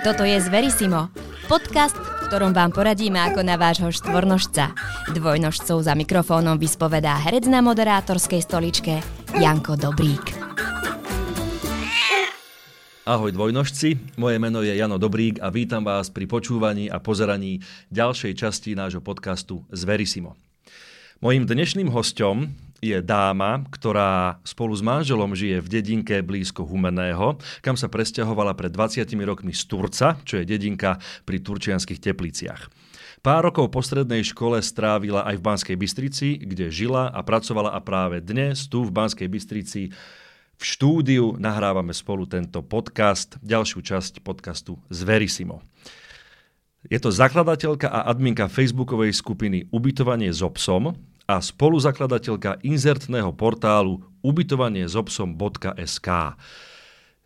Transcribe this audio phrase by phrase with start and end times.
[0.00, 1.12] Toto je Zverisimo,
[1.44, 4.72] podcast, v ktorom vám poradíme ako na vášho štvornožca.
[5.12, 9.04] Dvojnožcov za mikrofónom vyspovedá herec na moderátorskej stoličke
[9.36, 10.24] Janko Dobrík.
[13.04, 17.60] Ahoj dvojnožci, moje meno je Jano Dobrík a vítam vás pri počúvaní a pozeraní
[17.92, 20.32] ďalšej časti nášho podcastu Zverisimo.
[21.20, 27.76] Mojím dnešným hostom je dáma, ktorá spolu s manželom žije v dedinke blízko Humeného, kam
[27.76, 30.96] sa presťahovala pred 20 rokmi z Turca, čo je dedinka
[31.28, 32.72] pri turčianských tepliciach.
[33.20, 37.80] Pár rokov po strednej škole strávila aj v Banskej Bystrici, kde žila a pracovala a
[37.84, 39.92] práve dnes tu v Banskej Bystrici
[40.56, 45.60] v štúdiu nahrávame spolu tento podcast, ďalšiu časť podcastu Zverisimo.
[46.88, 50.96] Je to zakladateľka a adminka facebookovej skupiny Ubytovanie s obsom,
[51.30, 56.08] a spoluzakladateľka inzertného portálu ubytovaniezobsom.sk.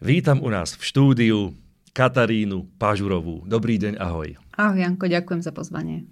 [0.04, 1.56] Vítam u nás v štúdiu
[1.96, 3.48] Katarínu Pažurovú.
[3.48, 4.36] Dobrý deň, ahoj.
[4.60, 6.04] Ahoj Janko, ďakujem za pozvanie.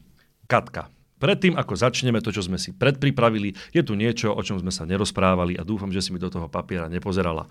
[0.49, 0.89] Katka,
[1.23, 4.83] Predtým, ako začneme to, čo sme si predpripravili, je tu niečo, o čom sme sa
[4.83, 7.47] nerozprávali a dúfam, že si mi do toho papiera nepozerala.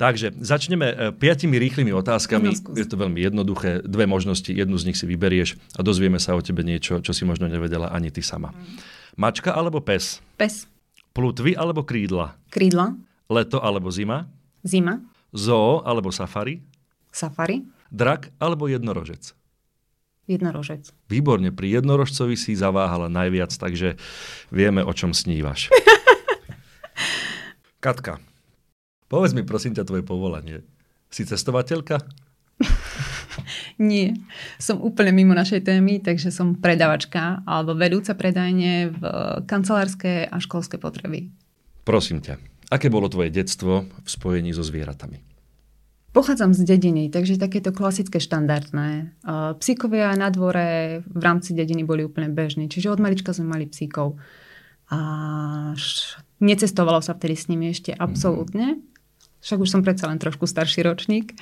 [0.00, 2.56] Takže začneme e, piatimi rýchlymi otázkami.
[2.56, 3.84] No, je to veľmi jednoduché.
[3.84, 7.28] Dve možnosti, jednu z nich si vyberieš a dozvieme sa o tebe niečo, čo si
[7.28, 8.56] možno nevedela ani ty sama.
[8.56, 8.95] Mm.
[9.16, 10.20] Mačka alebo pes?
[10.36, 10.68] Pes.
[11.16, 12.36] Plutvy alebo krídla?
[12.52, 13.00] Krídla.
[13.32, 14.28] Leto alebo zima?
[14.60, 15.00] Zima.
[15.32, 16.60] Zoo alebo safari?
[17.08, 17.64] Safari.
[17.88, 19.32] Drak alebo jednorožec?
[20.28, 20.92] Jednorožec.
[21.08, 23.96] Výborne, pri jednorožcovi si zaváhala najviac, takže
[24.52, 25.72] vieme, o čom snívaš.
[27.84, 28.20] Katka,
[29.08, 30.60] povedz mi prosím ťa tvoje povolanie.
[31.08, 32.04] Si cestovateľka?
[33.76, 34.16] Nie,
[34.56, 39.02] som úplne mimo našej témy, takže som predavačka alebo vedúca predajne v
[39.44, 41.28] kancelárske a školské potreby.
[41.84, 42.40] Prosím ťa,
[42.72, 45.20] aké bolo tvoje detstvo v spojení so zvieratami?
[46.16, 49.12] Pochádzam z dediny, takže takéto klasické štandardné.
[49.60, 54.16] Psíkovia na dvore v rámci dediny boli úplne bežní, čiže od malička sme mali psíkov.
[54.88, 54.98] A
[56.40, 58.80] necestovalo sa vtedy s nimi ešte absolútne.
[59.44, 61.36] Však už som predsa len trošku starší ročník.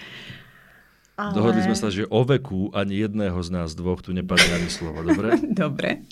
[1.15, 1.31] Ale...
[1.31, 5.07] Dohodli sme sa, že o veku ani jedného z nás dvoch tu nepadne ani slovo,
[5.07, 5.39] dobre?
[5.63, 6.03] dobre.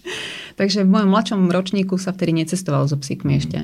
[0.55, 3.41] Takže v mojom mladšom ročníku sa vtedy necestovalo so psíkmi mm.
[3.43, 3.59] ešte.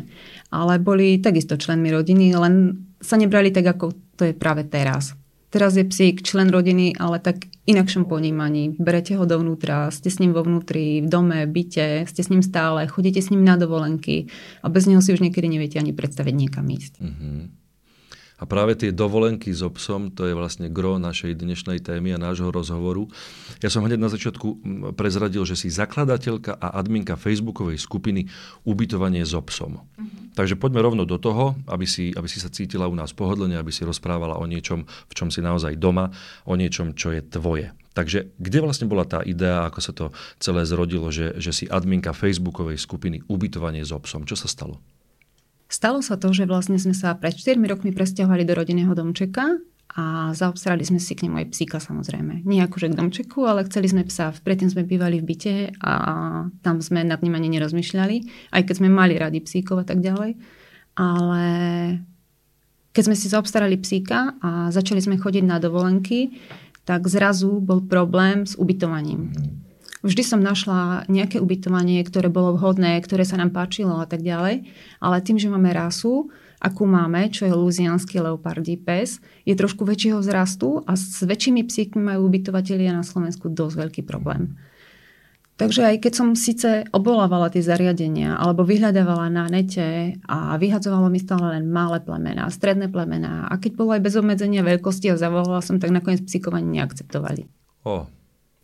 [0.50, 5.14] Ale boli takisto členmi rodiny, len sa nebrali tak, ako to je práve teraz.
[5.48, 8.76] Teraz je psík člen rodiny, ale tak inakšom ponímaní.
[8.76, 12.84] Berete ho dovnútra, ste s ním vo vnútri, v dome, byte, ste s ním stále,
[12.84, 14.28] chodíte s ním na dovolenky
[14.60, 17.00] a bez neho si už niekedy neviete ani predstaviť niekam ísť.
[17.00, 17.57] Mm-hmm.
[18.38, 22.54] A práve tie dovolenky s obsom, to je vlastne gro našej dnešnej témy a nášho
[22.54, 23.10] rozhovoru.
[23.58, 24.46] Ja som hneď na začiatku
[24.94, 28.30] prezradil, že si zakladateľka a adminka facebookovej skupiny
[28.62, 29.82] Ubytovanie s obsom.
[29.82, 30.06] Uh-huh.
[30.38, 33.74] Takže poďme rovno do toho, aby si, aby si sa cítila u nás pohodlne, aby
[33.74, 36.14] si rozprávala o niečom, v čom si naozaj doma,
[36.46, 37.74] o niečom, čo je tvoje.
[37.98, 42.14] Takže kde vlastne bola tá idea, ako sa to celé zrodilo, že, že si adminka
[42.14, 44.22] facebookovej skupiny Ubytovanie s obsom?
[44.22, 44.78] Čo sa stalo?
[45.68, 49.60] Stalo sa to, že vlastne sme sa pred 4 rokmi presťahovali do rodinného domčeka
[49.92, 52.48] a zaobstarali sme si k nemu aj psíka samozrejme.
[52.48, 54.32] Nie akože k domčeku, ale chceli sme psa.
[54.32, 55.92] Predtým sme bývali v byte a
[56.64, 58.16] tam sme nad ním ani nerozmýšľali,
[58.52, 60.40] aj keď sme mali rady psíkov a tak ďalej.
[60.96, 61.44] Ale
[62.96, 66.32] keď sme si zaobstarali psíka a začali sme chodiť na dovolenky,
[66.88, 69.36] tak zrazu bol problém s ubytovaním.
[70.06, 74.70] Vždy som našla nejaké ubytovanie, ktoré bolo vhodné, ktoré sa nám páčilo a tak ďalej.
[75.02, 76.30] Ale tým, že máme rasu,
[76.62, 82.14] akú máme, čo je luzianský leopardí pes, je trošku väčšieho vzrastu a s väčšími psíkmi
[82.14, 84.54] majú ubytovatelia na Slovensku dosť veľký problém.
[85.58, 91.18] Takže aj keď som síce obolávala tie zariadenia alebo vyhľadávala na nete a vyhadzovalo mi
[91.18, 95.58] stále len malé plemená, stredné plemená a keď bolo aj bez obmedzenia veľkosti a zavolala
[95.58, 97.50] som, tak nakoniec psíkovanie neakceptovali.
[97.82, 98.06] Oh.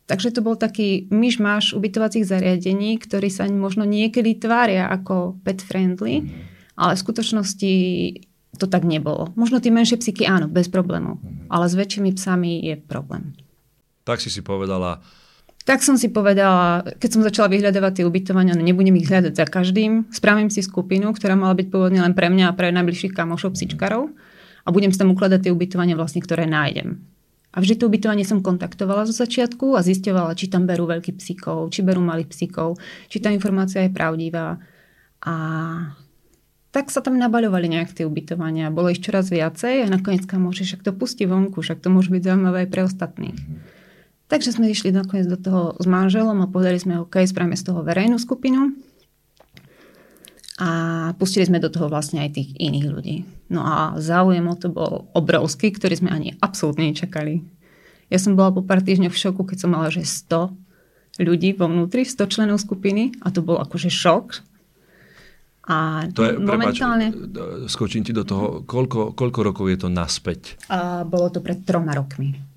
[0.04, 6.20] Takže to bol taký myšmaš ubytovacích zariadení, ktorí sa možno niekedy tvária ako pet friendly,
[6.20, 6.76] mm-hmm.
[6.76, 7.72] ale v skutočnosti
[8.60, 9.32] to tak nebolo.
[9.32, 11.48] Možno tie menšie psyky áno, bez problémov, mm-hmm.
[11.48, 13.32] ale s väčšími psami je problém.
[14.04, 15.00] Tak si si povedala,
[15.64, 19.48] tak som si povedala, keď som začala vyhľadávať tie ubytovania, no nebudem ich hľadať za
[19.48, 23.56] každým, spravím si skupinu, ktorá mala byť pôvodne len pre mňa a pre najbližších kamošov
[23.56, 24.12] psičkarov
[24.64, 27.00] a budem si tam ukladať tie ubytovania vlastne, ktoré nájdem.
[27.54, 31.70] A vždy to ubytovanie som kontaktovala zo začiatku a zistovala, či tam berú veľkých psíkov,
[31.70, 34.58] či berú malých psíkov, či tá informácia je pravdivá.
[35.22, 35.34] A
[36.74, 38.74] tak sa tam nabaľovali nejak tie ubytovania.
[38.74, 42.22] Bolo ich čoraz viacej a nakoniec môže však to pustiť vonku, však to môže byť
[42.26, 43.38] zaujímavé aj pre ostatných.
[44.26, 47.86] Takže sme išli nakoniec do toho s manželom a povedali sme, OK, spravíme z toho
[47.86, 48.74] verejnú skupinu.
[50.54, 53.16] A pustili sme do toho vlastne aj tých iných ľudí.
[53.50, 57.42] No a záujem o to bol obrovský, ktorý sme ani absolútne nečakali.
[58.06, 60.54] Ja som bola po pár týždňoch v šoku, keď som mala, že 100
[61.18, 64.46] ľudí vo vnútri, 100 členov skupiny a to bol akože šok.
[65.64, 67.10] A to je, momentálne...
[67.10, 70.60] Prepáč, skočím ti do toho, koľko, koľko rokov je to naspäť?
[70.70, 72.53] A bolo to pred troma rokmi.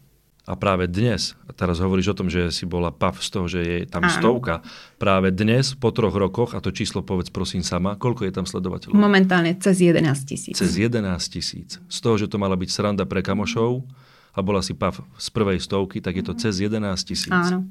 [0.48, 3.78] A práve dnes, teraz hovoríš o tom, že si bola pav z toho, že je
[3.84, 4.16] tam Áno.
[4.16, 4.64] stovka,
[4.96, 8.96] práve dnes, po troch rokoch, a to číslo povedz prosím sama, koľko je tam sledovateľov?
[8.96, 10.56] Momentálne cez 11 tisíc.
[10.56, 11.84] Cez 11 tisíc.
[11.92, 13.84] Z toho, že to mala byť sranda pre kamošov
[14.32, 17.28] a bola si pav z prvej stovky, tak je to cez 11 tisíc.
[17.28, 17.68] Áno.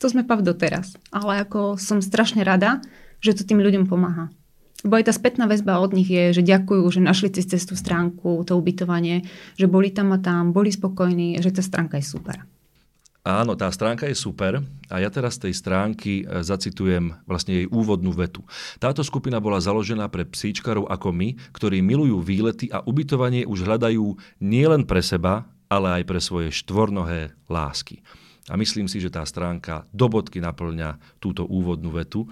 [0.00, 1.00] To sme pav doteraz.
[1.08, 2.84] Ale ako som strašne rada,
[3.24, 4.28] že to tým ľuďom pomáha.
[4.80, 8.40] Bo aj tá spätná väzba od nich je, že ďakujú, že našli cez cestu stránku,
[8.48, 9.28] to ubytovanie,
[9.60, 12.40] že boli tam a tam, boli spokojní, že tá stránka je super.
[13.20, 17.66] Áno, tá stránka je super a ja teraz z tej stránky e, zacitujem vlastne jej
[17.68, 18.40] úvodnú vetu.
[18.80, 24.16] Táto skupina bola založená pre psíčkarov ako my, ktorí milujú výlety a ubytovanie už hľadajú
[24.40, 28.00] nielen pre seba, ale aj pre svoje štvornohé lásky.
[28.48, 32.24] A myslím si, že tá stránka do bodky naplňa túto úvodnú vetu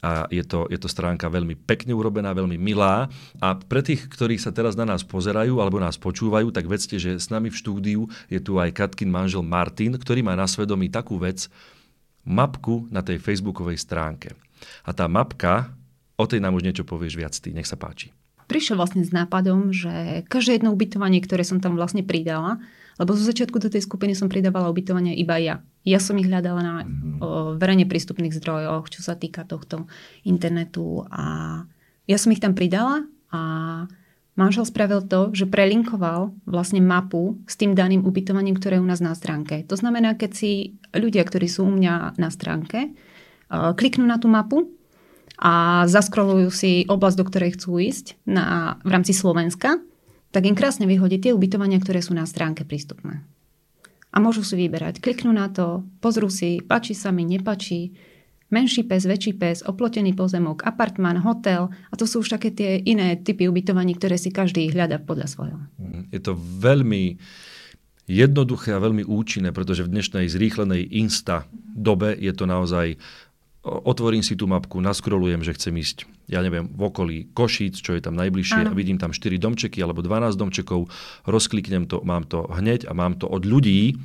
[0.00, 3.12] a je to, je to stránka veľmi pekne urobená, veľmi milá.
[3.36, 7.20] A pre tých, ktorí sa teraz na nás pozerajú alebo nás počúvajú, tak vedzte, že
[7.20, 8.00] s nami v štúdiu
[8.32, 11.52] je tu aj Katkin manžel Martin, ktorý má na svedomí takú vec,
[12.24, 14.32] mapku na tej facebookovej stránke.
[14.84, 15.72] A tá mapka,
[16.16, 18.12] o tej nám už niečo povieš viac ty, nech sa páči.
[18.48, 22.58] Prišiel vlastne s nápadom, že každé jedno ubytovanie, ktoré som tam vlastne pridala,
[23.00, 25.64] lebo zo začiatku do tej skupiny som pridávala ubytovanie iba ja.
[25.88, 27.16] Ja som ich hľadala na mm-hmm.
[27.24, 29.88] o, verejne prístupných zdrojoch, čo sa týka tohto
[30.28, 31.64] internetu a
[32.04, 33.40] ja som ich tam pridala a
[34.36, 39.00] manžel spravil to, že prelinkoval vlastne mapu s tým daným ubytovaním, ktoré je u nás
[39.00, 39.64] na stránke.
[39.72, 40.50] To znamená, keď si
[40.92, 42.92] ľudia, ktorí sú u mňa na stránke,
[43.50, 44.70] kliknú na tú mapu
[45.40, 49.80] a zaskrolujú si oblasť, do ktorej chcú ísť na, v rámci Slovenska,
[50.30, 53.22] tak im krásne vyhodí tie ubytovania, ktoré sú na stránke prístupné.
[54.10, 54.98] A môžu si vyberať.
[54.98, 57.94] Kliknú na to, pozrú si, páči sa mi, nepačí,
[58.50, 63.14] menší pes, väčší pes, oplotený pozemok, apartmán, hotel a to sú už také tie iné
[63.14, 65.58] typy ubytovaní, ktoré si každý hľada podľa svojho.
[65.78, 66.00] Mhm.
[66.10, 67.22] Je to veľmi
[68.10, 72.98] jednoduché a veľmi účinné, pretože v dnešnej zrýchlenej insta dobe je to naozaj
[73.62, 78.02] otvorím si tú mapku, naskrolujem, že chcem ísť, ja neviem, v okolí Košíc, čo je
[78.02, 78.70] tam najbližšie ano.
[78.70, 80.86] a vidím tam 4 domčeky alebo 12 domčekov,
[81.26, 83.98] rozkliknem to, mám to hneď a mám to od ľudí,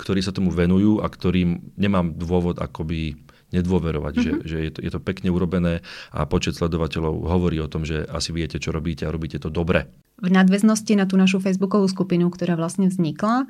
[0.00, 3.16] ktorí sa tomu venujú a ktorým nemám dôvod akoby
[3.54, 4.26] nedôverovať, mm-hmm.
[4.26, 4.42] že, mhm.
[4.42, 8.34] že je, to, je to pekne urobené a počet sledovateľov hovorí o tom, že asi
[8.34, 9.86] viete, čo robíte a robíte to dobre.
[10.18, 13.46] V nadväznosti na tú našu facebookovú skupinu, ktorá vlastne vznikla,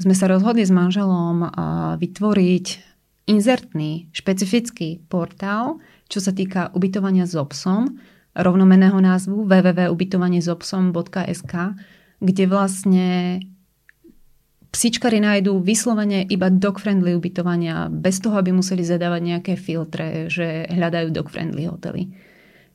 [0.00, 1.50] sme sa rozhodli s manželom
[2.00, 2.66] vytvoriť
[3.28, 8.02] inzertný, špecifický portál, čo sa týka ubytovania s obsom,
[8.34, 11.54] rovnomeného názvu www.ubytovaniesobsom.sk,
[12.20, 13.40] kde vlastne
[14.70, 21.10] psičkari nájdú vyslovene iba dog-friendly ubytovania, bez toho, aby museli zadávať nejaké filtre, že hľadajú
[21.10, 22.14] dog-friendly hotely.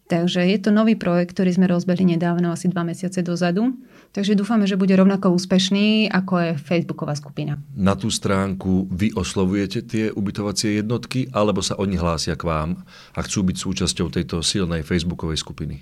[0.06, 3.74] Takže je to nový projekt, ktorý sme rozbehli nedávno, asi dva mesiace dozadu.
[4.14, 7.58] Takže dúfame, že bude rovnako úspešný, ako je Facebooková skupina.
[7.74, 12.86] Na tú stránku vy oslovujete tie ubytovacie jednotky, alebo sa oni hlásia k vám
[13.18, 15.82] a chcú byť súčasťou tejto silnej Facebookovej skupiny?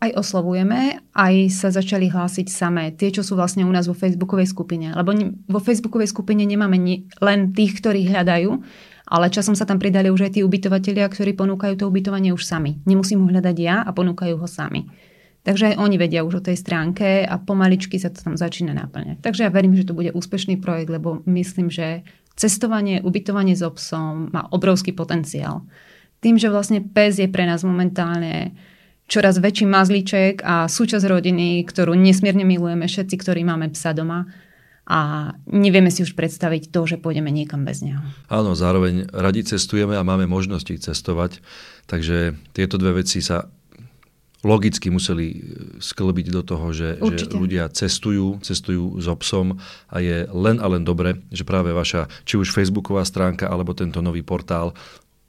[0.00, 4.48] Aj oslovujeme, aj sa začali hlásiť samé, tie, čo sú vlastne u nás vo Facebookovej
[4.48, 4.92] skupine.
[4.96, 5.12] Lebo
[5.44, 6.76] vo Facebookovej skupine nemáme
[7.20, 8.52] len tých, ktorí hľadajú,
[9.10, 12.78] ale časom sa tam pridali už aj tí ubytovatelia, ktorí ponúkajú to ubytovanie už sami.
[12.86, 14.86] Nemusím ho hľadať ja a ponúkajú ho sami.
[15.42, 19.18] Takže aj oni vedia už o tej stránke a pomaličky sa to tam začína naplňať.
[19.24, 22.06] Takže ja verím, že to bude úspešný projekt, lebo myslím, že
[22.38, 25.66] cestovanie, ubytovanie s obsom má obrovský potenciál.
[26.20, 28.52] Tým, že vlastne pes je pre nás momentálne
[29.10, 34.30] čoraz väčší mazlíček a súčasť rodiny, ktorú nesmierne milujeme všetci, ktorí máme psa doma,
[34.90, 38.02] a nevieme si už predstaviť to, že pôjdeme niekam bez neho.
[38.26, 41.38] Áno, zároveň radi cestujeme a máme možnosti cestovať,
[41.86, 43.46] takže tieto dve veci sa
[44.42, 45.46] logicky museli
[45.78, 50.82] sklbiť do toho, že, že ľudia cestujú, cestujú s obsom a je len a len
[50.82, 54.74] dobre, že práve vaša či už facebooková stránka alebo tento nový portál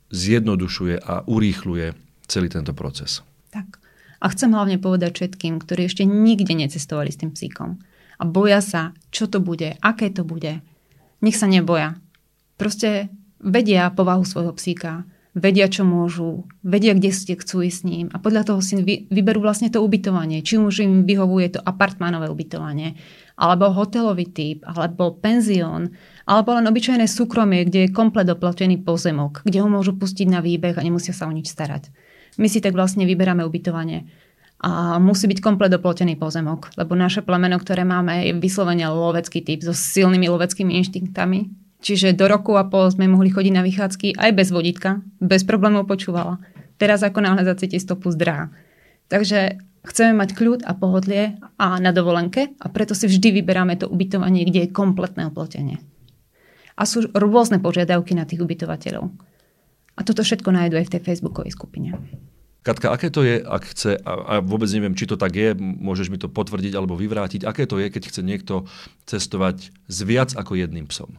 [0.10, 1.94] zjednodušuje a urýchluje
[2.26, 3.22] celý tento proces.
[3.54, 3.78] Tak.
[4.24, 7.78] A chcem hlavne povedať všetkým, ktorí ešte nikde necestovali s tým psíkom
[8.22, 10.62] a boja sa, čo to bude, aké to bude.
[11.26, 11.98] Nech sa neboja.
[12.62, 13.10] Proste
[13.42, 18.22] vedia povahu svojho psíka, vedia, čo môžu, vedia, kde ste chcú ísť s ním a
[18.22, 18.78] podľa toho si
[19.10, 20.46] vyberú vlastne to ubytovanie.
[20.46, 23.00] Či už im vyhovuje to apartmánové ubytovanie,
[23.40, 25.98] alebo hotelový typ, alebo penzión,
[26.30, 30.78] alebo len obyčajné súkromie, kde je komplet oplatený pozemok, kde ho môžu pustiť na výbeh
[30.78, 31.90] a nemusia sa o nič starať.
[32.38, 34.08] My si tak vlastne vyberáme ubytovanie.
[34.62, 39.66] A musí byť komplet doplotený pozemok, lebo naše plemeno, ktoré máme, je vyslovene lovecký typ
[39.66, 41.50] so silnými loveckými inštinktami.
[41.82, 45.90] Čiže do roku a pol sme mohli chodiť na vychádzky aj bez vodítka, bez problémov
[45.90, 46.38] počúvala.
[46.78, 48.54] Teraz ako náhle zacíti stopu zdrá.
[49.10, 53.90] Takže chceme mať kľud a pohodlie a na dovolenke a preto si vždy vyberáme to
[53.90, 55.82] ubytovanie, kde je kompletné oplotenie.
[56.78, 59.10] A sú rôzne požiadavky na tých ubytovateľov.
[59.98, 61.98] A toto všetko nájdú aj v tej facebookovej skupine.
[62.62, 66.22] Katka, aké to je, ak chce, a vôbec neviem, či to tak je, môžeš mi
[66.22, 68.70] to potvrdiť alebo vyvrátiť, aké to je, keď chce niekto
[69.10, 71.18] cestovať s viac ako jedným psom?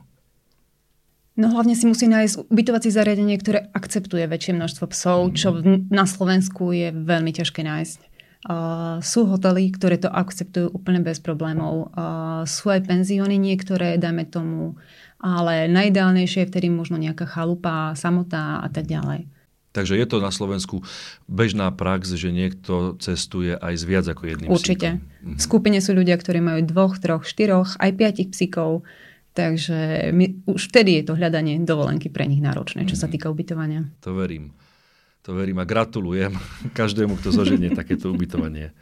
[1.34, 5.58] No hlavne si musí nájsť ubytovacie zariadenie, ktoré akceptuje väčšie množstvo psov, čo
[5.90, 8.00] na Slovensku je veľmi ťažké nájsť.
[8.42, 11.94] Uh, sú hotely, ktoré to akceptujú úplne bez problémov.
[11.94, 14.74] Uh, sú aj penzióny niektoré, dajme tomu,
[15.22, 19.30] ale najideálnejšie je vtedy možno nejaká chalupa, samotná a tak ďalej.
[19.72, 20.84] Takže je to na Slovensku
[21.24, 25.00] bežná prax, že niekto cestuje aj s viac ako jedným Určite.
[25.00, 25.36] psíkom.
[25.36, 28.84] V skupine sú ľudia, ktorí majú dvoch, troch, štyroch, aj piatich psíkov.
[29.32, 33.12] Takže my, už vtedy je to hľadanie dovolenky pre nich náročné, čo sa mhm.
[33.16, 33.88] týka ubytovania.
[34.04, 34.52] To verím.
[35.24, 36.36] To verím a gratulujem
[36.78, 38.76] každému, kto zoženie takéto ubytovanie.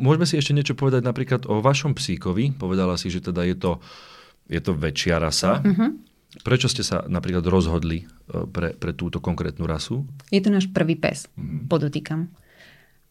[0.00, 2.56] Môžeme si ešte niečo povedať napríklad o vašom psíkovi.
[2.56, 3.72] Povedala si, že teda je to,
[4.48, 5.60] je to väčšia rasa.
[5.60, 6.00] Uh-huh.
[6.30, 10.06] Prečo ste sa napríklad rozhodli e, pre, pre túto konkrétnu rasu?
[10.30, 11.66] Je to náš prvý pes, mm.
[11.66, 12.30] podotýkam.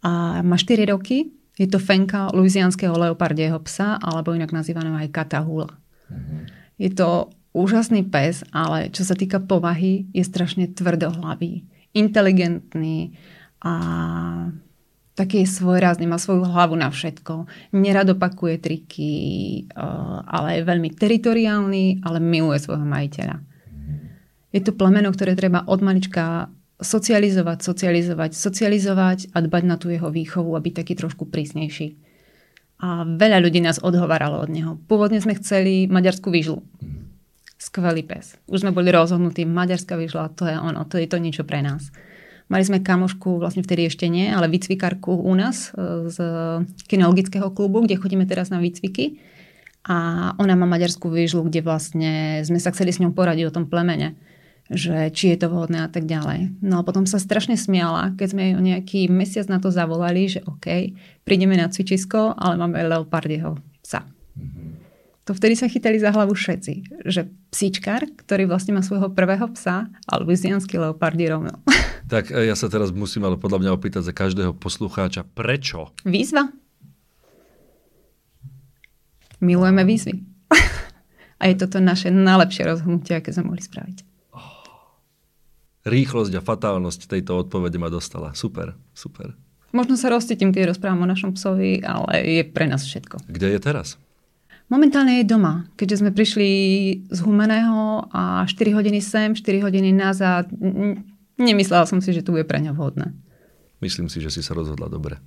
[0.08, 1.28] A má 4 roky,
[1.60, 5.76] je to fenka luizianského leopardieho psa, alebo inak nazývaného aj katahula.
[6.08, 6.48] Mm.
[6.80, 13.20] Je to úžasný pes, ale čo sa týka povahy, je strašne tvrdohlavý, inteligentný
[13.60, 13.74] a
[15.20, 17.52] taký je svojrázny, má svoju hlavu na všetko.
[17.76, 19.80] Nerad opakuje triky, eh,
[20.24, 23.44] ale je veľmi teritoriálny, ale miluje svojho majiteľa.
[24.50, 26.50] Je to plemeno, ktoré treba od malička
[26.80, 32.00] socializovať, socializovať, socializovať a dbať na tú jeho výchovu a taký trošku prísnejší.
[32.80, 34.80] A veľa ľudí nás odhováralo od neho.
[34.88, 36.64] Pôvodne sme chceli maďarskú výžlu.
[37.60, 38.40] Skvelý pes.
[38.48, 41.92] Už sme boli rozhodnutí, maďarská výžla, to je ono, to je to niečo pre nás.
[42.50, 46.18] Mali sme kamošku, vlastne vtedy ešte nie, ale výcvikarku u nás e, z
[46.90, 49.22] kinologického klubu, kde chodíme teraz na výcviky.
[49.86, 53.70] A ona má maďarskú výžlu, kde vlastne sme sa chceli s ňou poradiť o tom
[53.70, 54.18] plemene
[54.70, 56.62] že či je to vhodné a tak ďalej.
[56.62, 60.46] No a potom sa strašne smiala, keď sme ju nejaký mesiac na to zavolali, že
[60.46, 60.94] OK,
[61.26, 64.06] prídeme na cvičisko, ale máme leopardieho psa.
[64.38, 64.70] Mm-hmm.
[65.26, 69.90] To vtedy sa chytali za hlavu všetci, že psíčkar, ktorý vlastne má svojho prvého psa,
[70.06, 71.58] alebo zianský leopardí rovno.
[72.10, 75.94] Tak e, ja sa teraz musím ale podľa mňa opýtať za každého poslucháča, prečo?
[76.02, 76.50] Výzva.
[79.40, 80.18] Milujeme výzvy.
[81.40, 83.98] a je toto naše najlepšie rozhodnutie, aké sme mohli spraviť.
[85.88, 88.36] Rýchlosť a fatálnosť tejto odpovede ma dostala.
[88.36, 89.32] Super, super.
[89.72, 93.22] Možno sa rozcítim, keď rozprávam o našom psovi, ale je pre nás všetko.
[93.30, 93.96] Kde je teraz?
[94.70, 96.50] Momentálne je doma, keďže sme prišli
[97.10, 100.50] z Humeného a 4 hodiny sem, 4 hodiny nazad
[101.40, 103.16] nemyslela som si, že to bude pre ňa vhodné.
[103.80, 105.18] Myslím si, že si sa rozhodla dobre.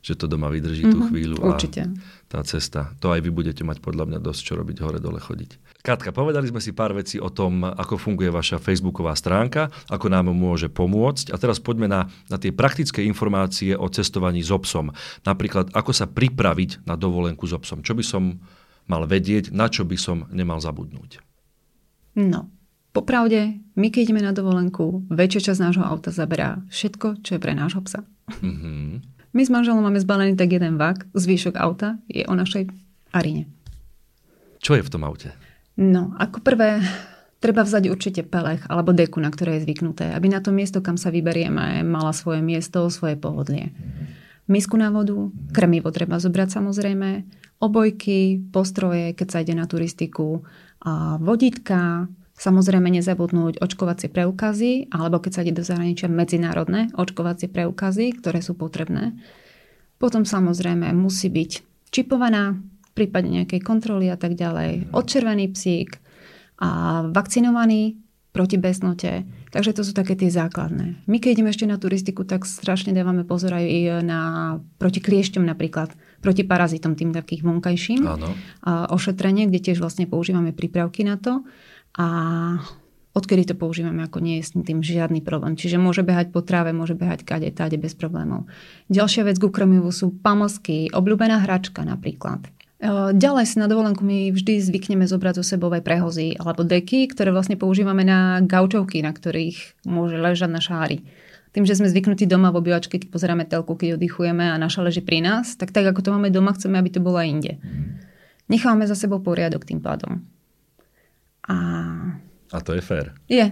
[0.00, 1.82] Že to doma vydrží mm-hmm, tú mhm, chvíľu určite.
[1.84, 1.92] a
[2.24, 2.96] tá cesta.
[3.04, 5.84] To aj vy budete mať podľa mňa dosť čo robiť hore-dole chodiť.
[5.84, 10.32] Katka, povedali sme si pár vecí o tom, ako funguje vaša facebooková stránka, ako nám
[10.32, 11.32] môže pomôcť.
[11.32, 14.88] A teraz poďme na, na tie praktické informácie o cestovaní s obsom.
[15.28, 17.84] Napríklad, ako sa pripraviť na dovolenku s obsom.
[17.84, 18.40] Čo by som
[18.88, 21.20] mal vedieť, na čo by som nemal zabudnúť?
[22.16, 22.48] No,
[22.90, 27.54] Popravde, my keď ideme na dovolenku, väčšia časť nášho auta zaberá všetko, čo je pre
[27.54, 28.02] nášho psa.
[28.42, 28.86] Mm-hmm.
[29.30, 32.66] My s manželom máme zbalený tak jeden vak, zvyšok auta je o našej
[33.14, 33.46] arine.
[34.58, 35.30] Čo je v tom aute?
[35.78, 36.82] No, ako prvé,
[37.38, 40.98] treba vzať určite pelech alebo deku, na ktoré je zvyknuté, aby na to miesto, kam
[40.98, 43.70] sa vyberieme, mala svoje miesto, svoje pohodlie.
[44.50, 45.14] Misku na vodu,
[45.54, 47.22] krmivo treba zobrať samozrejme,
[47.62, 50.42] obojky, postroje, keď sa ide na turistiku,
[50.82, 58.16] a vodítka, Samozrejme nezabudnúť očkovacie preukazy, alebo keď sa ide do zahraničia medzinárodné očkovacie preukazy,
[58.16, 59.12] ktoré sú potrebné.
[60.00, 61.50] Potom samozrejme musí byť
[61.92, 66.00] čipovaná, v prípade nejakej kontroly a tak ďalej, odčervený psík
[66.64, 68.00] a vakcinovaný
[68.32, 69.28] proti besnote.
[69.50, 71.02] Takže to sú také tie základné.
[71.10, 74.20] My keď ideme ešte na turistiku, tak strašne dávame pozor aj na,
[74.78, 75.92] proti kliešťom napríklad,
[76.22, 78.06] proti parazitom, tým takých vonkajším.
[78.06, 78.32] Áno.
[78.62, 81.42] A ošetrenie, kde tiež vlastne používame prípravky na to.
[81.98, 82.06] A
[83.14, 85.58] odkedy to používame, ako nie je s tým žiadny problém.
[85.58, 88.46] Čiže môže behať po tráve, môže behať kade, táde bez problémov.
[88.86, 92.46] Ďalšia vec k krmivu sú pamosky, obľúbená hračka napríklad.
[92.46, 97.10] E, ďalej si na dovolenku my vždy zvykneme zobrať zo sebou aj prehozy alebo deky,
[97.10, 101.02] ktoré vlastne používame na gaučovky, na ktorých môže ležať na šári.
[101.50, 105.02] Tým, že sme zvyknutí doma v obývačke, keď pozeráme telku, keď oddychujeme a naša leží
[105.02, 107.52] pri nás, tak tak, ako to máme doma, chceme, aby to bolo aj inde.
[108.46, 110.22] Nechávame za sebou poriadok tým pádom.
[111.48, 111.56] A...
[112.52, 113.14] a to je fér.
[113.30, 113.48] Je,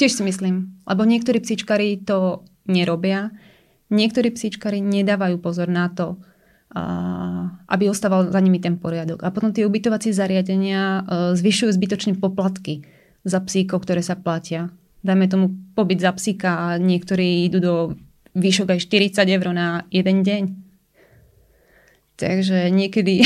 [0.00, 0.78] tiež si myslím.
[0.88, 3.34] Lebo niektorí psíčkari to nerobia.
[3.88, 6.20] Niektorí psíčkari nedávajú pozor na to,
[7.68, 9.24] aby ostával za nimi ten poriadok.
[9.24, 12.84] A potom tie ubytovacie zariadenia e, zvyšujú zbytočne poplatky
[13.24, 14.68] za psíkov, ktoré sa platia
[15.02, 17.74] dajme tomu pobyt za psíka a niektorí idú do
[18.34, 20.42] výšok aj 40 eur na jeden deň.
[22.18, 23.22] Takže niekedy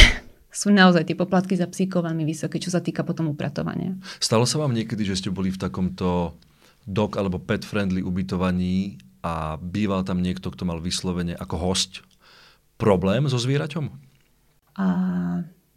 [0.52, 3.96] sú naozaj tie poplatky za psíkov veľmi vysoké, čo sa týka potom upratovania.
[4.20, 6.36] Stalo sa vám niekedy, že ste boli v takomto
[6.84, 12.04] dog alebo pet friendly ubytovaní a býval tam niekto, kto mal vyslovene ako host
[12.76, 13.88] problém so zvieraťom?
[14.76, 14.86] A,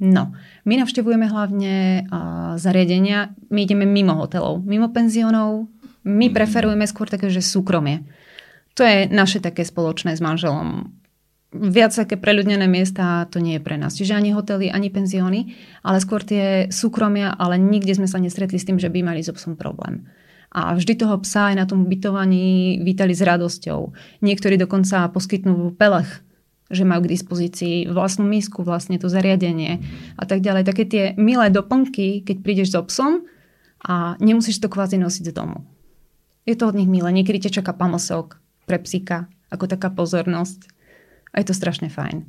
[0.02, 0.24] no,
[0.66, 2.20] my navštevujeme hlavne a,
[2.60, 5.72] zariadenia, my ideme mimo hotelov, mimo penziónov,
[6.04, 6.34] my mhm.
[6.36, 8.04] preferujeme skôr také, že súkromie.
[8.76, 10.92] To je naše také spoločné s manželom.
[11.54, 13.96] Viac také preľudnené miesta to nie je pre nás.
[13.96, 18.68] Čiže ani hotely, ani penzióny, ale skôr tie súkromia, ale nikde sme sa nestretli s
[18.68, 20.10] tým, že by mali so psom problém.
[20.56, 23.92] A vždy toho psa aj na tom ubytovaní vítali s radosťou.
[24.24, 26.24] Niektorí dokonca poskytnú pelech,
[26.72, 29.86] že majú k dispozícii vlastnú misku, vlastne to zariadenie
[30.18, 30.64] a tak ďalej.
[30.66, 33.28] Také tie milé doplnky, keď prídeš so psom
[33.86, 35.64] a nemusíš to kvázi nosiť z domu.
[36.44, 37.10] Je to od nich milé.
[37.16, 40.75] Niekedy ťa čaká pamosok pre psíka, ako taká pozornosť.
[41.36, 42.24] A je to strašne fajn.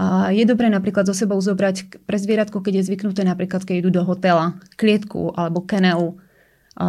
[0.00, 3.90] A je dobré napríklad so sebou zobrať pre zvieratko, keď je zvyknuté napríklad, keď idú
[4.00, 6.16] do hotela, klietku alebo kenelu.
[6.80, 6.88] A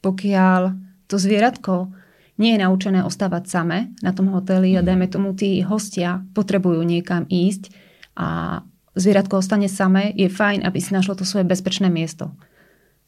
[0.00, 0.72] pokiaľ
[1.10, 1.92] to zvieratko
[2.40, 7.28] nie je naučené ostávať same na tom hoteli a dajme tomu tí hostia potrebujú niekam
[7.28, 7.68] ísť
[8.16, 8.60] a
[8.96, 12.32] zvieratko ostane same, je fajn, aby si našlo to svoje bezpečné miesto.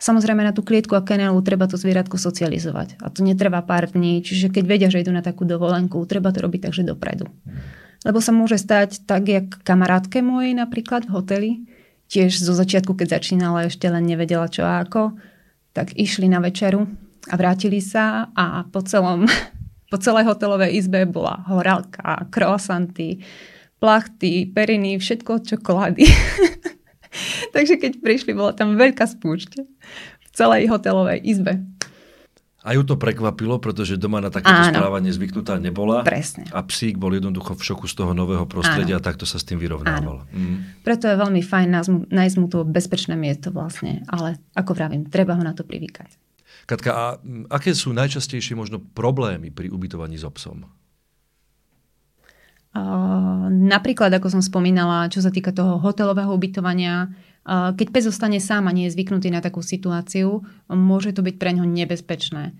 [0.05, 3.01] Samozrejme na tú klietku a kenálu treba to zvieratko socializovať.
[3.01, 6.45] A to netrvá pár dní, čiže keď vedia, že idú na takú dovolenku, treba to
[6.45, 7.25] robiť takže dopredu.
[8.05, 11.51] Lebo sa môže stať tak, jak kamarátke mojej napríklad v hoteli,
[12.13, 15.17] tiež zo začiatku, keď začínala, ešte len nevedela čo a ako,
[15.73, 16.85] tak išli na večeru
[17.33, 19.25] a vrátili sa a po celom
[19.93, 23.25] po celej hotelovej izbe bola horálka, croissanty,
[23.81, 26.05] plachty, periny, všetko čokolády.
[27.55, 31.63] Takže keď prišli, bola tam veľká spúšť v celej hotelovej izbe.
[32.65, 34.73] A ju to prekvapilo, pretože doma na takéto Áno.
[34.73, 36.01] správanie zvyknutá nebola.
[36.01, 36.49] Presne.
[36.49, 39.05] A psík bol jednoducho v šoku z toho nového prostredia Áno.
[39.05, 40.25] a takto sa s tým vyrovnával.
[40.33, 40.81] Mm.
[40.81, 41.69] Preto je veľmi fajn
[42.09, 44.01] nájsť mu to bezpečné miesto vlastne.
[44.09, 46.17] Ale ako vravím, treba ho na to privykať.
[46.65, 47.05] Katka, a
[47.53, 50.65] aké sú najčastejšie možno problémy pri ubytovaní s so obsom?
[53.49, 57.15] Napríklad, ako som spomínala, čo sa týka toho hotelového ubytovania,
[57.47, 61.55] keď pes zostane sám a nie je zvyknutý na takú situáciu, môže to byť pre
[61.55, 62.51] ňo nebezpečné.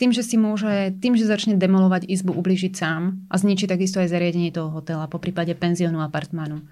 [0.00, 4.08] Tým, že si môže, tým, že začne demolovať izbu, ubližiť sám a zničiť takisto aj
[4.08, 6.64] zariadenie toho hotela, po prípade penziónu, apartmánu.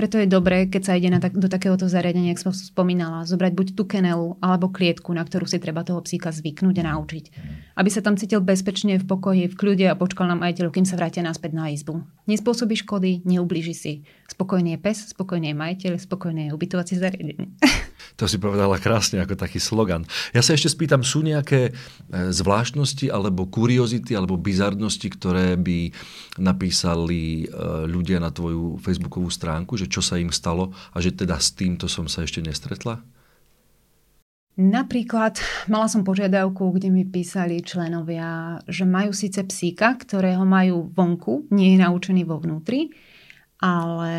[0.00, 3.52] Preto je dobré, keď sa ide na tak, do takéhoto zariadenia, ako som spomínala, zobrať
[3.52, 7.24] buď tú kenelu alebo klietku, na ktorú si treba toho psíka zvyknúť a naučiť.
[7.76, 10.96] Aby sa tam cítil bezpečne, v pokoji, v kľude a počkal na majiteľu, kým sa
[10.96, 12.00] vrátia naspäť na izbu.
[12.24, 13.92] Nespôsobí škody, neublíži si.
[14.24, 17.52] Spokojný je pes, spokojný je majiteľ, spokojný je ubytovacie zariadenie.
[18.20, 20.04] To si povedala krásne ako taký slogan.
[20.36, 25.88] Ja sa ešte spýtam, sú nejaké e, zvláštnosti alebo kuriozity alebo bizarnosti, ktoré by
[26.36, 27.56] napísali e,
[27.88, 31.88] ľudia na tvoju facebookovú stránku, že čo sa im stalo a že teda s týmto
[31.88, 33.00] som sa ešte nestretla?
[34.60, 35.40] Napríklad
[35.72, 41.72] mala som požiadavku, kde mi písali členovia, že majú síce psíka, ktorého majú vonku, nie
[41.72, 42.92] je naučený vo vnútri,
[43.64, 44.12] ale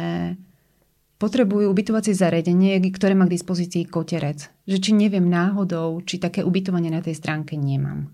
[1.21, 4.49] potrebujú ubytovacie zariadenie, ktoré má k dispozícii koterec.
[4.65, 8.09] Že či neviem náhodou, či také ubytovanie na tej stránke nemám.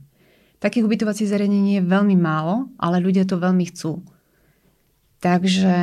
[0.60, 4.04] Takých ubytovacích zariadení je veľmi málo, ale ľudia to veľmi chcú.
[5.18, 5.80] Takže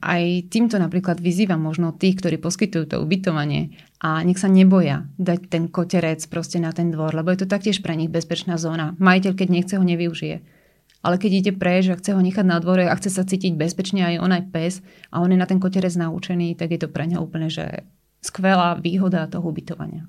[0.00, 5.40] aj týmto napríklad vyzývam možno tých, ktorí poskytujú to ubytovanie a nech sa neboja dať
[5.52, 8.96] ten koterec proste na ten dvor, lebo je to taktiež pre nich bezpečná zóna.
[8.96, 10.61] Majiteľ, keď nechce, ho nevyužije
[11.02, 14.06] ale keď ide preč a chce ho nechať na dvore a chce sa cítiť bezpečne
[14.06, 14.74] aj on aj pes
[15.10, 17.84] a on je na ten koterec naučený, tak je to pre ňa úplne že
[18.22, 20.06] skvelá výhoda toho ubytovania.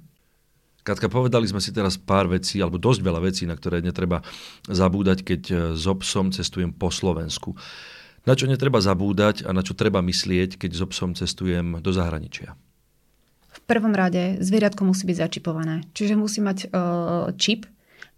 [0.84, 4.20] Katka, povedali sme si teraz pár vecí, alebo dosť veľa vecí, na ktoré netreba
[4.68, 7.56] zabúdať, keď e, s obsom cestujem po Slovensku.
[8.28, 12.60] Na čo netreba zabúdať a na čo treba myslieť, keď s obsom cestujem do zahraničia?
[13.48, 15.88] V prvom rade zvieratko musí byť začipované.
[15.96, 17.64] Čiže musí mať uh, čip,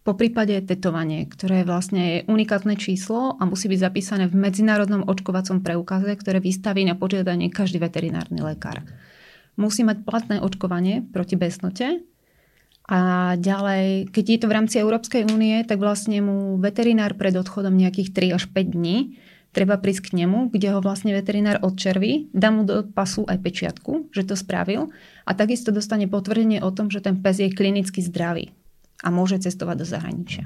[0.06, 5.66] po prípade tetovanie, ktoré je vlastne unikátne číslo a musí byť zapísané v medzinárodnom očkovacom
[5.66, 8.86] preukaze, ktoré vystaví na požiadanie každý veterinárny lekár.
[9.58, 12.06] Musí mať platné očkovanie proti besnote
[12.86, 17.74] A ďalej, keď je to v rámci Európskej únie, tak vlastne mu veterinár pred odchodom
[17.74, 19.18] nejakých 3 až 5 dní
[19.58, 24.12] treba prísť k nemu, kde ho vlastne veterinár odčerví, dá mu do pasu aj pečiatku,
[24.12, 24.92] že to spravil
[25.24, 28.52] a takisto dostane potvrdenie o tom, že ten pes je klinicky zdravý
[29.04, 30.46] a môže cestovať do zahraničia.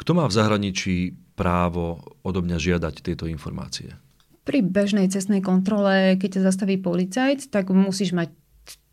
[0.00, 0.94] Kto má v zahraničí
[1.38, 3.94] právo odo mňa žiadať tieto informácie?
[4.42, 8.34] Pri bežnej cestnej kontrole, keď ťa zastaví policajt, tak musíš mať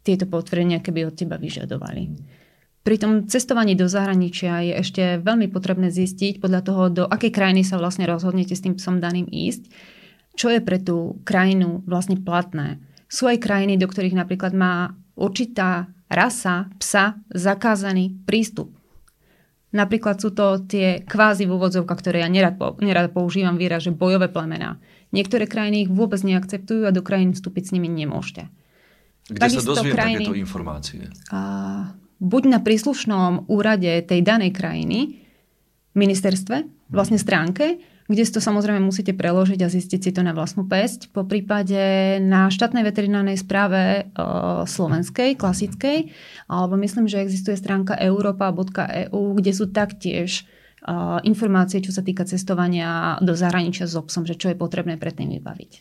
[0.06, 2.14] tieto potvrdenia, keby od teba vyžadovali.
[2.88, 7.68] Pri tom cestovaní do zahraničia je ešte veľmi potrebné zistiť podľa toho, do akej krajiny
[7.68, 9.68] sa vlastne rozhodnete s tým psom daným ísť,
[10.40, 12.80] čo je pre tú krajinu vlastne platné.
[13.12, 18.72] Sú aj krajiny, do ktorých napríklad má určitá rasa psa zakázaný prístup.
[19.76, 24.32] Napríklad sú to tie kvázi v úvodzovkách, ktoré ja nerad, nerad používam výraz, že bojové
[24.32, 24.80] plemená.
[25.12, 28.48] Niektoré krajiny ich vôbec neakceptujú a do krajín vstúpiť s nimi nemôžete.
[29.28, 31.02] Kde Takisto sa dozviem krajiny, takéto informácie?
[31.36, 31.40] A,
[32.24, 35.20] buď na príslušnom úrade tej danej krajiny,
[36.00, 40.64] ministerstve, vlastne stránke, kde si to samozrejme musíte preložiť a zistiť si to na vlastnú
[40.64, 41.12] pesť.
[41.12, 44.24] Po prípade na štátnej veterinárnej správe e,
[44.64, 46.12] slovenskej, klasickej,
[46.48, 50.92] alebo myslím, že existuje stránka europa.eu, kde sú taktiež e,
[51.28, 55.72] informácie, čo sa týka cestovania do zahraničia s obsom, že čo je potrebné predtým vybaviť.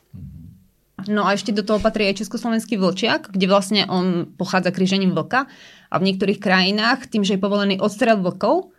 [1.06, 5.46] No a ešte do toho patrí aj československý vlčiak, kde vlastne on pochádza krížením vlka
[5.92, 8.74] a v niektorých krajinách, tým, že je povolený odstrel vlkov,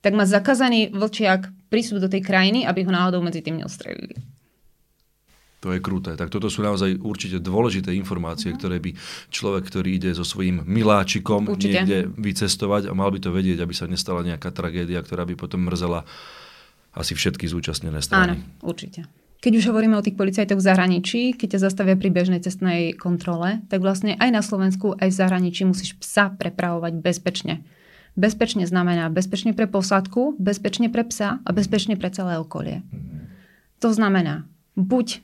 [0.00, 4.16] tak má zakázaný vlčiak prístup do tej krajiny, aby ho náhodou medzi tým neostrelili.
[5.64, 6.14] To je kruté.
[6.14, 8.60] Tak toto sú naozaj určite dôležité informácie, uh-huh.
[8.60, 8.94] ktoré by
[9.32, 11.82] človek, ktorý ide so svojím miláčikom určite.
[11.82, 15.66] niekde vycestovať a mal by to vedieť, aby sa nestala nejaká tragédia, ktorá by potom
[15.66, 16.04] mrzela
[16.92, 18.38] asi všetky zúčastnené strany.
[18.38, 19.08] Áno, určite.
[19.40, 23.60] Keď už hovoríme o tých policajtoch v zahraničí, keď ťa zastavia pri bežnej cestnej kontrole,
[23.68, 27.60] tak vlastne aj na Slovensku, aj v zahraničí musíš psa prepravovať bezpečne.
[28.16, 32.80] Bezpečne znamená bezpečne pre posádku, bezpečne pre psa a bezpečne pre celé okolie.
[33.84, 35.20] To znamená, buď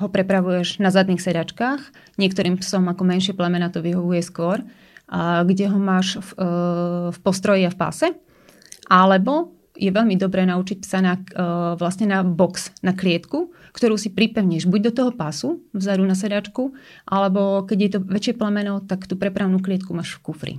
[0.00, 4.64] ho prepravuješ na zadných sedačkách, niektorým psom ako menšie plemena to vyhovuje skôr,
[5.10, 6.48] a kde ho máš v, e,
[7.12, 8.08] v postroji a v páse,
[8.88, 14.12] alebo je veľmi dobré naučiť psa na, uh, vlastne na box, na klietku, ktorú si
[14.12, 16.76] pripevníš buď do toho pasu, vzadu na sedačku,
[17.08, 20.54] alebo keď je to väčšie plemeno, tak tú prepravnú klietku máš v kufri.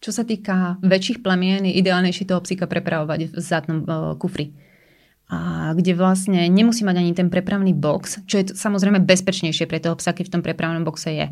[0.00, 4.56] Čo sa týka väčších plemien, je ideálnejšie toho psíka prepravovať v zadnom uh, kufri.
[5.30, 9.78] A kde vlastne nemusí mať ani ten prepravný box, čo je to, samozrejme bezpečnejšie pre
[9.78, 11.26] toho psa, keď v tom prepravnom boxe je.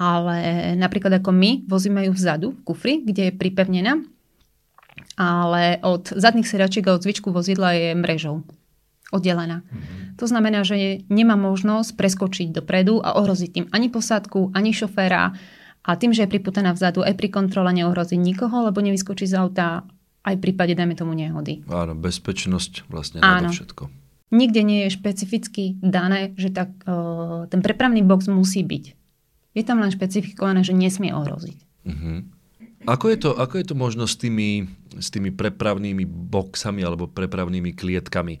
[0.00, 0.36] Ale
[0.80, 4.00] napríklad ako my vozíme ju vzadu v kufri, kde je pripevnená
[5.16, 8.44] ale od zadných sedačiek a od zvyčku vozidla je mrežou
[9.14, 9.62] oddelená.
[9.62, 10.18] Mm-hmm.
[10.18, 15.32] To znamená, že nemá možnosť preskočiť dopredu a ohroziť tým ani posádku, ani šoféra
[15.86, 19.86] a tým, že je priputaná vzadu, aj pri kontrole neohrozí nikoho, lebo nevyskočí z auta
[20.26, 21.62] aj v prípade, dajme tomu, nehody.
[21.70, 23.54] Áno, bezpečnosť vlastne Áno.
[23.54, 23.86] všetko.
[24.34, 28.84] Nikde nie je špecificky dané, že tak, uh, ten prepravný box musí byť.
[29.54, 31.58] Je tam len špecifikované, že nesmie ohroziť.
[31.86, 32.26] Uh-huh.
[32.86, 37.74] Ako je to, ako je to možno s tými, s tými prepravnými boxami alebo prepravnými
[37.74, 38.38] klietkami?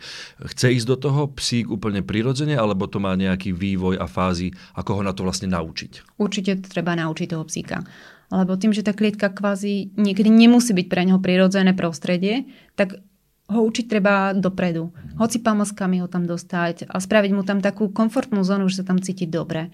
[0.54, 4.98] Chce ísť do toho psík úplne prirodzene, alebo to má nejaký vývoj a fázy, ako
[4.98, 6.16] ho na to vlastne naučiť?
[6.16, 7.82] Určite treba naučiť toho psíka.
[8.30, 12.98] Lebo tým, že tá klietka kvázi niekedy nemusí byť pre neho prirodzené prostredie, tak
[13.46, 14.90] ho učiť treba dopredu.
[15.22, 18.98] Hoci pamaskami ho tam dostať a spraviť mu tam takú komfortnú zónu, že sa tam
[18.98, 19.70] cíti dobre.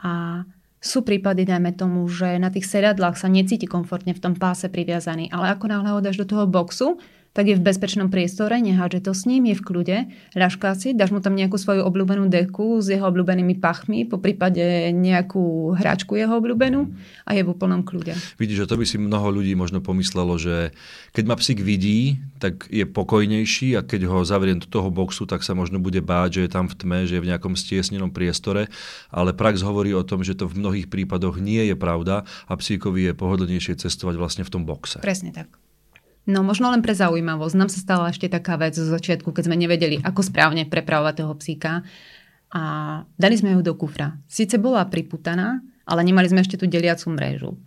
[0.00, 0.44] A
[0.80, 5.28] sú prípady, dajme tomu, že na tých sedadlách sa necíti komfortne v tom páse priviazaný,
[5.28, 6.96] ale ako náhle ho do toho boxu,
[7.30, 9.96] tak je v bezpečnom priestore, nehádže to s ním, je v kľude,
[10.34, 14.90] ľašká si, dáš mu tam nejakú svoju obľúbenú deku s jeho obľúbenými pachmi, po prípade
[14.90, 16.90] nejakú hračku jeho obľúbenú
[17.22, 18.18] a je v úplnom kľude.
[18.34, 20.74] Vidíš, že to by si mnoho ľudí možno pomyslelo, že
[21.14, 25.46] keď ma psík vidí, tak je pokojnejší a keď ho zavriem do toho boxu, tak
[25.46, 28.66] sa možno bude báť, že je tam v tme, že je v nejakom stiesnenom priestore,
[29.14, 33.10] ale prax hovorí o tom, že to v mnohých prípadoch nie je pravda a psíkovi
[33.10, 34.98] je pohodlnejšie cestovať vlastne v tom boxe.
[34.98, 35.69] Presne tak.
[36.30, 37.58] No možno len pre zaujímavosť.
[37.58, 41.34] Nám sa stala ešte taká vec zo začiatku, keď sme nevedeli, ako správne prepravovať toho
[41.34, 41.82] psíka.
[42.54, 42.62] A
[43.18, 44.14] dali sme ju do kufra.
[44.30, 47.58] Sice bola priputaná, ale nemali sme ešte tú deliacu mrežu.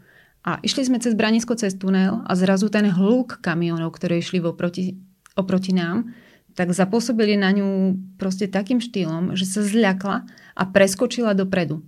[0.43, 4.99] A išli sme cez Branisko cez tunel a zrazu ten hluk kamionov, ktoré išli oproti,
[5.39, 6.12] oproti nám,
[6.56, 11.84] tak zapôsobili na ňu proste takým štýlom, že sa zľakla a preskočila dopredu.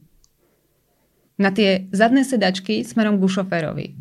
[1.36, 3.92] Na tie zadné sedačky smerom ku šoférovi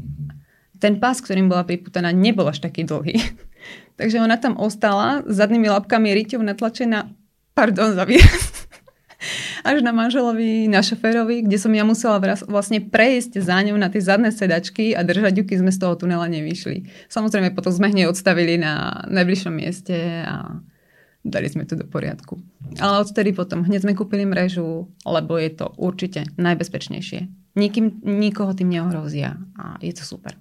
[0.85, 3.17] ten pás, ktorým bola priputaná, nebol až taký dlhý.
[3.99, 7.09] Takže ona tam ostala zadnými labkami ryťou natlačená,
[7.57, 8.05] pardon za
[9.65, 14.05] až na manželovi, na šoférovi, kde som ja musela vlastne prejsť za ňou na tie
[14.05, 17.09] zadné sedačky a držať ju, sme z toho tunela nevyšli.
[17.09, 19.97] Samozrejme, potom sme hneď odstavili na najbližšom mieste
[20.29, 20.61] a
[21.25, 22.37] dali sme to do poriadku.
[22.77, 27.33] Ale odtedy potom hneď sme kúpili mrežu, lebo je to určite najbezpečnejšie.
[27.57, 30.37] Nikým, nikoho tým neohrozia a je to super.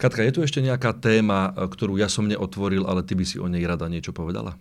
[0.00, 3.44] Katka, je tu ešte nejaká téma, ktorú ja som neotvoril, ale ty by si o
[3.52, 4.56] nej rada niečo povedala?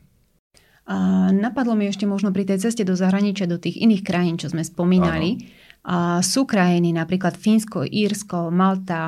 [0.83, 4.51] A napadlo mi ešte možno pri tej ceste do zahraničia, do tých iných krajín, čo
[4.51, 5.47] sme spomínali.
[5.87, 8.99] A sú krajiny, napríklad Fínsko, Írsko, Malta,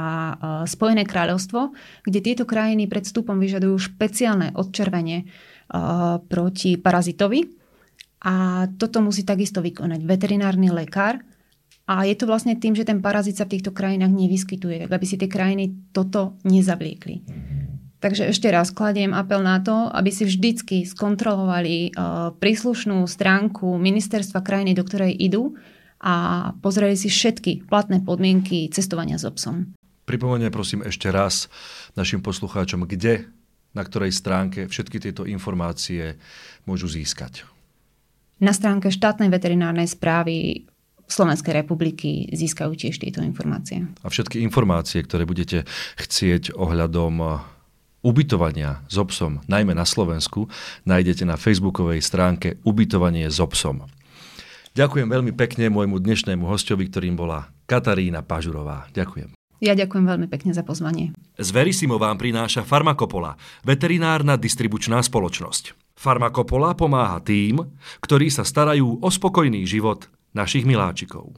[0.63, 1.75] Spojené kráľovstvo,
[2.07, 5.27] kde tieto krajiny pred vstupom vyžadujú špeciálne odčervenie
[6.31, 7.43] proti parazitovi.
[8.23, 11.19] A toto musí takisto vykonať veterinárny lekár,
[11.91, 15.03] a je to vlastne tým, že ten parazit sa v týchto krajinách nevyskytuje, tak aby
[15.03, 17.27] si tie krajiny toto nezavliekli.
[17.99, 24.39] Takže ešte raz kladiem apel na to, aby si vždycky skontrolovali uh, príslušnú stránku ministerstva
[24.39, 25.59] krajiny, do ktorej idú
[26.01, 29.75] a pozreli si všetky platné podmienky cestovania s obsom.
[30.07, 31.45] Pripomeňme prosím ešte raz
[31.93, 33.29] našim poslucháčom, kde,
[33.75, 36.17] na ktorej stránke všetky tieto informácie
[36.65, 37.45] môžu získať.
[38.41, 40.65] Na stránke štátnej veterinárnej správy
[41.07, 43.87] Slovenskej republiky získajú tiež tieto informácie.
[44.01, 45.65] A všetky informácie, ktoré budete
[45.97, 47.29] chcieť ohľadom eh,
[48.01, 50.49] ubytovania s obsom, najmä na Slovensku,
[50.89, 53.85] nájdete na facebookovej stránke Ubytovanie s obsom.
[54.71, 58.87] Ďakujem veľmi pekne môjmu dnešnému hostovi, ktorým bola Katarína Pažurová.
[58.95, 59.35] Ďakujem.
[59.61, 61.13] Ja ďakujem veľmi pekne za pozvanie.
[61.37, 65.93] Z Verisimo vám prináša Farmakopola, veterinárna distribučná spoločnosť.
[65.93, 67.61] Farmakopola pomáha tým,
[68.01, 71.35] ktorí sa starajú o spokojný život našich miláčikov.